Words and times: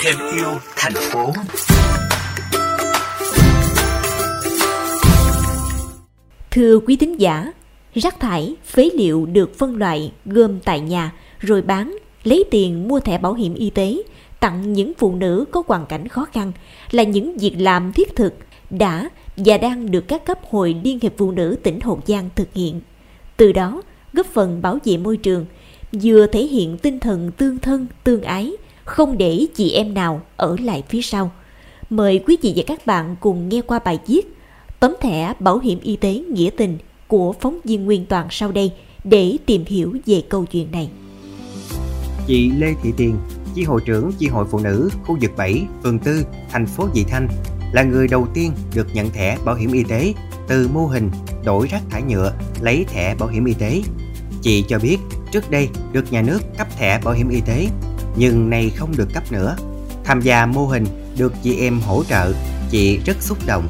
thêm 0.00 0.16
yêu 0.36 0.48
thành 0.76 0.92
phố 0.94 1.32
Thưa 6.50 6.78
quý 6.78 6.96
thính 6.96 7.20
giả, 7.20 7.52
rác 7.94 8.20
thải, 8.20 8.54
phế 8.64 8.90
liệu 8.94 9.26
được 9.26 9.58
phân 9.58 9.76
loại, 9.76 10.12
gom 10.24 10.60
tại 10.60 10.80
nhà, 10.80 11.12
rồi 11.38 11.62
bán, 11.62 11.96
lấy 12.24 12.44
tiền 12.50 12.88
mua 12.88 13.00
thẻ 13.00 13.18
bảo 13.18 13.34
hiểm 13.34 13.54
y 13.54 13.70
tế, 13.70 14.02
tặng 14.40 14.72
những 14.72 14.92
phụ 14.98 15.14
nữ 15.14 15.44
có 15.50 15.62
hoàn 15.66 15.86
cảnh 15.86 16.08
khó 16.08 16.26
khăn 16.32 16.52
là 16.90 17.02
những 17.02 17.36
việc 17.38 17.54
làm 17.58 17.92
thiết 17.92 18.16
thực 18.16 18.34
đã 18.70 19.08
và 19.36 19.58
đang 19.58 19.90
được 19.90 20.08
các 20.08 20.24
cấp 20.24 20.38
hội 20.50 20.76
Liên 20.84 20.98
hiệp 21.02 21.12
Phụ 21.16 21.30
nữ 21.30 21.56
tỉnh 21.62 21.80
Hậu 21.80 22.00
Giang 22.06 22.28
thực 22.34 22.48
hiện. 22.54 22.80
Từ 23.36 23.52
đó, 23.52 23.82
góp 24.12 24.26
phần 24.26 24.62
bảo 24.62 24.78
vệ 24.84 24.96
môi 24.96 25.16
trường, 25.16 25.46
vừa 25.92 26.26
thể 26.26 26.40
hiện 26.40 26.78
tinh 26.78 27.00
thần 27.00 27.30
tương 27.36 27.58
thân, 27.58 27.86
tương 28.04 28.22
ái, 28.22 28.52
không 28.84 29.18
để 29.18 29.46
chị 29.54 29.72
em 29.72 29.94
nào 29.94 30.22
ở 30.36 30.56
lại 30.62 30.82
phía 30.88 31.02
sau. 31.02 31.30
Mời 31.90 32.22
quý 32.26 32.36
vị 32.42 32.52
và 32.56 32.62
các 32.66 32.86
bạn 32.86 33.16
cùng 33.20 33.48
nghe 33.48 33.60
qua 33.60 33.78
bài 33.78 33.98
viết 34.06 34.36
Tấm 34.80 34.94
thẻ 35.00 35.34
bảo 35.40 35.58
hiểm 35.58 35.80
y 35.82 35.96
tế 35.96 36.22
nghĩa 36.32 36.50
tình 36.56 36.78
của 37.08 37.34
phóng 37.40 37.58
viên 37.64 37.84
Nguyên 37.84 38.06
Toàn 38.06 38.26
sau 38.30 38.52
đây 38.52 38.72
để 39.04 39.36
tìm 39.46 39.64
hiểu 39.66 39.96
về 40.06 40.22
câu 40.28 40.44
chuyện 40.44 40.70
này. 40.72 40.90
Chị 42.26 42.50
Lê 42.58 42.74
Thị 42.82 42.92
Tiền, 42.96 43.16
chi 43.54 43.64
hội 43.64 43.80
trưởng 43.86 44.12
chi 44.18 44.28
hội 44.28 44.46
phụ 44.50 44.58
nữ 44.58 44.90
khu 45.04 45.18
vực 45.20 45.30
7, 45.36 45.62
phường 45.82 45.98
4, 45.98 46.14
thành 46.50 46.66
phố 46.66 46.88
Vị 46.94 47.04
Thanh 47.08 47.28
là 47.72 47.82
người 47.82 48.08
đầu 48.08 48.26
tiên 48.34 48.52
được 48.74 48.86
nhận 48.94 49.10
thẻ 49.10 49.38
bảo 49.44 49.54
hiểm 49.54 49.72
y 49.72 49.84
tế 49.84 50.14
từ 50.48 50.68
mô 50.74 50.86
hình 50.86 51.10
đổi 51.44 51.66
rác 51.66 51.82
thải 51.90 52.02
nhựa 52.02 52.32
lấy 52.60 52.84
thẻ 52.88 53.14
bảo 53.18 53.28
hiểm 53.28 53.44
y 53.44 53.54
tế. 53.54 53.82
Chị 54.42 54.64
cho 54.68 54.78
biết 54.78 54.96
trước 55.32 55.50
đây 55.50 55.68
được 55.92 56.12
nhà 56.12 56.22
nước 56.22 56.38
cấp 56.58 56.66
thẻ 56.78 57.00
bảo 57.04 57.14
hiểm 57.14 57.28
y 57.28 57.40
tế 57.40 57.66
nhưng 58.16 58.50
nay 58.50 58.70
không 58.76 58.96
được 58.96 59.08
cấp 59.14 59.22
nữa. 59.32 59.56
Tham 60.04 60.20
gia 60.20 60.46
mô 60.46 60.66
hình 60.66 60.84
được 61.16 61.32
chị 61.42 61.60
em 61.60 61.80
hỗ 61.80 62.04
trợ, 62.04 62.32
chị 62.70 62.98
rất 63.06 63.16
xúc 63.22 63.38
động. 63.46 63.64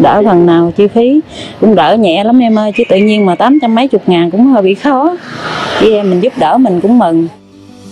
Đỡ 0.00 0.22
phần 0.24 0.46
nào 0.46 0.72
chi 0.76 0.88
phí 0.94 1.20
cũng 1.60 1.74
đỡ 1.74 1.96
nhẹ 2.00 2.24
lắm 2.24 2.38
em 2.38 2.58
ơi 2.58 2.72
chứ 2.76 2.84
tự 2.88 2.96
nhiên 2.96 3.26
mà 3.26 3.34
tám 3.34 3.58
trăm 3.62 3.74
mấy 3.74 3.88
chục 3.88 4.02
ngàn 4.06 4.30
cũng 4.30 4.46
hơi 4.46 4.62
bị 4.62 4.74
khó. 4.74 5.16
Chị 5.80 5.92
em 5.92 6.10
mình 6.10 6.20
giúp 6.20 6.32
đỡ 6.38 6.58
mình 6.58 6.80
cũng 6.80 6.98
mừng. 6.98 7.28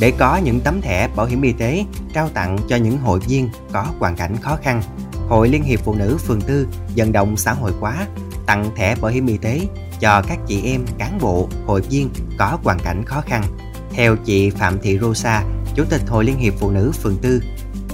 Để 0.00 0.12
có 0.18 0.40
những 0.44 0.60
tấm 0.60 0.80
thẻ 0.80 1.08
bảo 1.16 1.26
hiểm 1.26 1.42
y 1.42 1.52
tế 1.52 1.84
trao 2.14 2.28
tặng 2.28 2.58
cho 2.68 2.76
những 2.76 2.98
hội 2.98 3.20
viên 3.28 3.48
có 3.72 3.84
hoàn 3.98 4.16
cảnh 4.16 4.36
khó 4.40 4.58
khăn, 4.62 4.82
Hội 5.28 5.48
Liên 5.48 5.62
hiệp 5.62 5.80
Phụ 5.80 5.94
nữ 5.94 6.16
phường 6.26 6.40
Tư 6.40 6.68
vận 6.96 7.12
động 7.12 7.36
xã 7.36 7.52
hội 7.52 7.72
hóa 7.80 8.06
tặng 8.46 8.70
thẻ 8.76 8.96
bảo 9.00 9.10
hiểm 9.10 9.26
y 9.26 9.36
tế 9.36 9.60
cho 10.00 10.22
các 10.28 10.38
chị 10.46 10.62
em 10.64 10.84
cán 10.98 11.18
bộ, 11.20 11.48
hội 11.66 11.80
viên 11.80 12.10
có 12.38 12.58
hoàn 12.62 12.78
cảnh 12.78 13.04
khó 13.04 13.20
khăn. 13.20 13.44
Theo 13.92 14.16
chị 14.16 14.50
Phạm 14.50 14.78
Thị 14.82 14.98
Rosa, 14.98 15.44
Chủ 15.74 15.84
tịch 15.84 16.02
Hội 16.08 16.24
Liên 16.24 16.38
hiệp 16.38 16.54
Phụ 16.58 16.70
nữ 16.70 16.92
phường 17.02 17.16
Tư, 17.16 17.42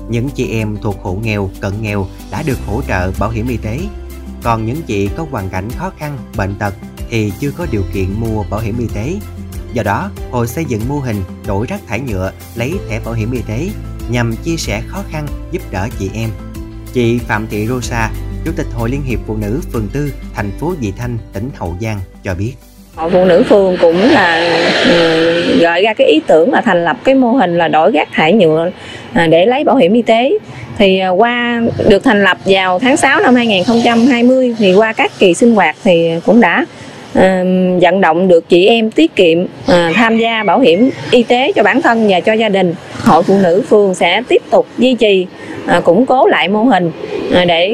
những 0.08 0.28
chị 0.30 0.50
em 0.50 0.76
thuộc 0.82 1.02
hộ 1.02 1.14
nghèo, 1.22 1.50
cận 1.60 1.82
nghèo 1.82 2.06
đã 2.30 2.42
được 2.42 2.58
hỗ 2.66 2.82
trợ 2.88 3.12
bảo 3.18 3.30
hiểm 3.30 3.48
y 3.48 3.56
tế. 3.56 3.80
Còn 4.42 4.66
những 4.66 4.82
chị 4.82 5.08
có 5.16 5.26
hoàn 5.30 5.48
cảnh 5.48 5.70
khó 5.70 5.92
khăn, 5.98 6.18
bệnh 6.36 6.54
tật 6.54 6.74
thì 7.10 7.32
chưa 7.40 7.50
có 7.50 7.66
điều 7.70 7.82
kiện 7.92 8.20
mua 8.20 8.44
bảo 8.50 8.60
hiểm 8.60 8.78
y 8.78 8.86
tế. 8.94 9.16
Do 9.72 9.82
đó, 9.82 10.10
hội 10.30 10.48
xây 10.48 10.64
dựng 10.64 10.88
mô 10.88 10.98
hình 10.98 11.22
đổi 11.46 11.66
rác 11.66 11.80
thải 11.86 12.00
nhựa 12.00 12.32
lấy 12.54 12.74
thẻ 12.88 13.00
bảo 13.00 13.14
hiểm 13.14 13.32
y 13.32 13.40
tế 13.46 13.68
nhằm 14.10 14.36
chia 14.36 14.56
sẻ 14.56 14.82
khó 14.88 15.02
khăn 15.10 15.26
giúp 15.50 15.62
đỡ 15.70 15.88
chị 15.98 16.10
em. 16.14 16.30
Chị 16.92 17.18
Phạm 17.18 17.46
Thị 17.46 17.66
Rosa, 17.66 18.10
Chủ 18.46 18.52
tịch 18.56 18.66
Hội 18.74 18.90
Liên 18.90 19.02
hiệp 19.02 19.18
Phụ 19.26 19.36
nữ 19.36 19.60
phường 19.72 19.88
Tư, 19.92 20.12
thành 20.34 20.50
phố 20.60 20.72
Vị 20.80 20.92
Thanh, 20.98 21.18
tỉnh 21.32 21.50
Hậu 21.56 21.76
Giang 21.80 21.98
cho 22.24 22.34
biết. 22.34 22.52
Hội 22.94 23.10
phụ 23.10 23.24
nữ 23.24 23.42
phường 23.48 23.76
cũng 23.80 23.96
là 23.96 24.58
ừ, 24.84 25.58
gợi 25.60 25.82
ra 25.82 25.94
cái 25.94 26.06
ý 26.06 26.20
tưởng 26.26 26.52
là 26.52 26.60
thành 26.60 26.84
lập 26.84 26.96
cái 27.04 27.14
mô 27.14 27.32
hình 27.32 27.58
là 27.58 27.68
đổi 27.68 27.90
rác 27.90 28.08
thải 28.12 28.32
nhựa 28.32 28.70
à, 29.12 29.26
để 29.26 29.46
lấy 29.46 29.64
bảo 29.64 29.76
hiểm 29.76 29.92
y 29.92 30.02
tế 30.02 30.38
thì 30.78 30.98
à, 30.98 31.08
qua 31.08 31.62
được 31.88 32.04
thành 32.04 32.24
lập 32.24 32.38
vào 32.44 32.78
tháng 32.78 32.96
6 32.96 33.20
năm 33.20 33.34
2020 33.34 34.54
thì 34.58 34.74
qua 34.74 34.92
các 34.92 35.12
kỳ 35.18 35.34
sinh 35.34 35.54
hoạt 35.54 35.76
thì 35.84 36.10
cũng 36.26 36.40
đã 36.40 36.66
vận 37.80 38.00
động 38.00 38.28
được 38.28 38.48
chị 38.48 38.66
em 38.66 38.90
tiết 38.90 39.16
kiệm 39.16 39.38
à, 39.66 39.92
tham 39.94 40.18
gia 40.18 40.44
bảo 40.44 40.60
hiểm 40.60 40.90
y 41.10 41.22
tế 41.22 41.52
cho 41.52 41.62
bản 41.62 41.82
thân 41.82 42.06
và 42.08 42.20
cho 42.20 42.32
gia 42.32 42.48
đình 42.48 42.74
hội 43.04 43.22
phụ 43.22 43.38
nữ 43.42 43.62
phường 43.68 43.94
sẽ 43.94 44.22
tiếp 44.28 44.42
tục 44.50 44.66
duy 44.78 44.94
trì 44.94 45.26
à, 45.66 45.80
củng 45.80 46.06
cố 46.06 46.26
lại 46.26 46.48
mô 46.48 46.64
hình 46.64 46.90
à, 47.32 47.44
để 47.44 47.70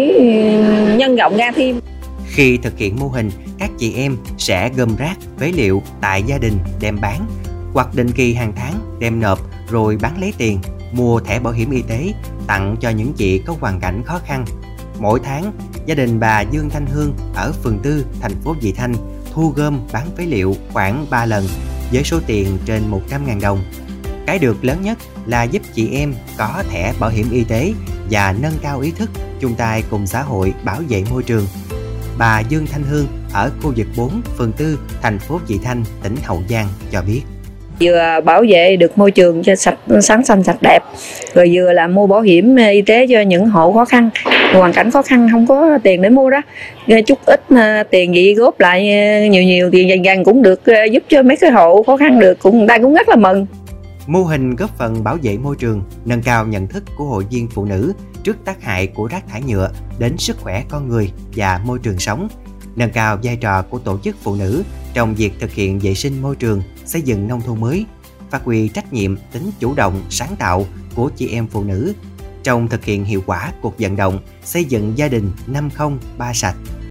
nhân 0.96 1.16
rộng 1.16 1.36
ra 1.36 1.52
thêm 1.56 1.80
Khi 2.26 2.58
thực 2.62 2.78
hiện 2.78 2.96
mô 3.00 3.06
hình, 3.08 3.30
các 3.58 3.70
chị 3.78 3.94
em 3.96 4.16
sẽ 4.38 4.70
gom 4.76 4.96
rác, 4.96 5.14
phế 5.40 5.52
liệu 5.56 5.82
tại 6.00 6.22
gia 6.26 6.38
đình 6.38 6.54
đem 6.80 6.98
bán 7.02 7.26
hoặc 7.72 7.88
định 7.94 8.10
kỳ 8.12 8.34
hàng 8.34 8.52
tháng 8.56 8.74
đem 8.98 9.20
nộp 9.20 9.38
rồi 9.70 9.98
bán 10.02 10.20
lấy 10.20 10.32
tiền, 10.38 10.58
mua 10.92 11.20
thẻ 11.20 11.38
bảo 11.38 11.52
hiểm 11.52 11.70
y 11.70 11.82
tế 11.88 12.12
tặng 12.46 12.76
cho 12.80 12.90
những 12.90 13.12
chị 13.16 13.38
có 13.46 13.54
hoàn 13.60 13.80
cảnh 13.80 14.02
khó 14.04 14.20
khăn. 14.26 14.44
Mỗi 14.98 15.20
tháng, 15.24 15.52
gia 15.86 15.94
đình 15.94 16.20
bà 16.20 16.40
Dương 16.40 16.70
Thanh 16.70 16.86
Hương 16.86 17.14
ở 17.34 17.52
phường 17.62 17.78
Tư, 17.82 18.04
thành 18.20 18.32
phố 18.44 18.54
Vị 18.60 18.72
Thanh 18.76 18.94
thu 19.32 19.52
gom 19.56 19.80
bán 19.92 20.16
phế 20.16 20.26
liệu 20.26 20.56
khoảng 20.72 21.06
3 21.10 21.26
lần 21.26 21.46
với 21.92 22.04
số 22.04 22.20
tiền 22.26 22.58
trên 22.64 22.90
100.000 22.90 23.40
đồng. 23.40 23.64
Cái 24.26 24.38
được 24.38 24.64
lớn 24.64 24.82
nhất 24.82 24.98
là 25.26 25.42
giúp 25.42 25.62
chị 25.74 25.88
em 25.92 26.14
có 26.38 26.64
thẻ 26.70 26.94
bảo 26.98 27.10
hiểm 27.10 27.30
y 27.30 27.44
tế 27.44 27.72
và 28.10 28.32
nâng 28.32 28.58
cao 28.62 28.80
ý 28.80 28.90
thức 28.90 29.10
chung 29.40 29.54
tay 29.54 29.82
cùng 29.90 30.06
xã 30.06 30.22
hội 30.22 30.54
bảo 30.64 30.80
vệ 30.88 31.04
môi 31.10 31.22
trường. 31.22 31.46
Bà 32.18 32.40
Dương 32.40 32.66
Thanh 32.66 32.82
Hương 32.82 33.06
ở 33.32 33.50
khu 33.62 33.72
vực 33.76 33.86
4, 33.96 34.22
phường 34.38 34.52
4, 34.58 34.76
thành 35.02 35.18
phố 35.18 35.40
Vị 35.46 35.58
Thanh, 35.64 35.84
tỉnh 36.02 36.16
Hậu 36.24 36.42
Giang 36.48 36.68
cho 36.90 37.02
biết 37.02 37.22
vừa 37.82 38.20
bảo 38.24 38.44
vệ 38.48 38.76
được 38.76 38.98
môi 38.98 39.10
trường 39.10 39.42
cho 39.42 39.56
sạch 39.56 39.78
sáng 40.02 40.24
xanh 40.24 40.42
sạch 40.42 40.56
đẹp 40.60 40.78
rồi 41.34 41.50
vừa 41.52 41.72
là 41.72 41.86
mua 41.86 42.06
bảo 42.06 42.20
hiểm 42.20 42.56
ờ, 42.56 42.68
y 42.68 42.82
tế 42.82 43.06
cho 43.06 43.20
những 43.20 43.46
hộ 43.46 43.72
khó 43.72 43.84
khăn 43.84 44.10
hoàn 44.52 44.72
cảnh 44.72 44.90
khó 44.90 45.02
khăn 45.02 45.28
không 45.32 45.46
có 45.46 45.78
tiền 45.82 46.02
để 46.02 46.08
mua 46.08 46.30
đó. 46.30 46.40
Ờ, 46.88 47.00
chút 47.06 47.18
ít 47.26 47.40
ờ, 47.50 47.82
tiền 47.90 48.14
gì 48.14 48.34
góp 48.34 48.60
lại 48.60 48.82
nhiều 49.28 49.42
nhiều 49.42 49.70
tiền 49.72 49.88
dần 49.88 50.04
dần 50.04 50.24
cũng 50.24 50.42
được 50.42 50.62
giúp 50.92 51.02
cho 51.08 51.22
mấy 51.22 51.36
cái 51.36 51.50
hộ 51.50 51.82
khó 51.82 51.96
khăn 51.96 52.20
được 52.20 52.38
cũng 52.38 52.58
người 52.58 52.68
ta 52.68 52.78
cũng 52.78 52.94
rất 52.94 53.08
là 53.08 53.16
mừng. 53.16 53.46
Mô 54.06 54.22
hình 54.22 54.56
góp 54.56 54.78
phần 54.78 55.04
bảo 55.04 55.18
vệ 55.22 55.38
môi 55.38 55.56
trường, 55.58 55.82
nâng 56.04 56.22
cao 56.22 56.46
nhận 56.46 56.66
thức 56.66 56.84
của 56.96 57.04
hội 57.04 57.24
viên 57.30 57.48
phụ 57.48 57.64
nữ 57.64 57.92
trước 58.22 58.36
tác 58.44 58.62
hại 58.62 58.86
của 58.86 59.06
rác 59.06 59.28
thải 59.28 59.42
nhựa 59.48 59.70
đến 59.98 60.18
sức 60.18 60.36
khỏe 60.40 60.62
con 60.68 60.88
người 60.88 61.10
và 61.36 61.60
môi 61.64 61.78
trường 61.82 61.98
sống, 61.98 62.28
nâng 62.76 62.90
cao 62.90 63.18
vai 63.22 63.36
trò 63.36 63.62
của 63.62 63.78
tổ 63.78 63.98
chức 63.98 64.16
phụ 64.22 64.34
nữ 64.34 64.62
trong 64.94 65.14
việc 65.14 65.32
thực 65.40 65.52
hiện 65.52 65.78
vệ 65.78 65.94
sinh 65.94 66.22
môi 66.22 66.36
trường, 66.36 66.62
xây 66.84 67.02
dựng 67.02 67.28
nông 67.28 67.40
thôn 67.40 67.60
mới, 67.60 67.86
phát 68.30 68.44
huy 68.44 68.68
trách 68.68 68.92
nhiệm, 68.92 69.16
tính 69.32 69.50
chủ 69.60 69.74
động, 69.74 70.02
sáng 70.10 70.36
tạo 70.38 70.66
của 70.94 71.10
chị 71.16 71.28
em 71.28 71.46
phụ 71.46 71.64
nữ 71.64 71.94
trong 72.42 72.68
thực 72.68 72.84
hiện 72.84 73.04
hiệu 73.04 73.22
quả 73.26 73.52
cuộc 73.62 73.74
vận 73.78 73.96
động 73.96 74.18
xây 74.44 74.64
dựng 74.64 74.98
gia 74.98 75.08
đình 75.08 75.32
50 75.46 75.90
ba 76.18 76.32
sạch. 76.32 76.56